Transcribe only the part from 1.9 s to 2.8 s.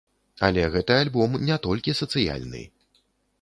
сацыяльны.